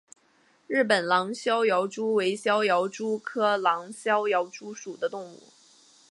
[0.65, 5.43] 日本狼逍遥蛛为逍遥蛛科狼逍遥蛛属的动物。